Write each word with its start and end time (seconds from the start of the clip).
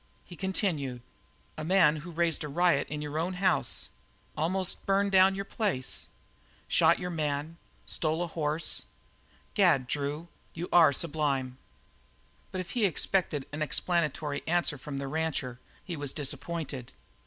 He 0.25 0.35
continued: 0.35 1.03
"A 1.59 1.63
man 1.63 1.97
who 1.97 2.09
raised 2.09 2.43
a 2.43 2.47
riot 2.47 2.87
in 2.87 3.03
your 3.03 3.19
own 3.19 3.33
house, 3.33 3.89
almost 4.35 4.87
burned 4.87 5.11
down 5.11 5.35
your 5.35 5.45
place, 5.45 6.07
shot 6.67 6.97
your 6.97 7.11
man, 7.11 7.57
stole 7.85 8.23
a 8.23 8.25
horse 8.27 8.85
gad, 9.53 9.85
Drew, 9.85 10.27
you 10.55 10.67
are 10.73 10.91
sublime!" 10.91 11.59
But 12.51 12.61
if 12.61 12.71
he 12.71 12.85
expected 12.87 13.45
an 13.51 13.61
explanatory 13.61 14.41
answer 14.47 14.79
from 14.79 14.97
the 14.97 15.07
rancher 15.07 15.59
he 15.83 15.95
was 15.95 16.13
disappointed. 16.13 16.93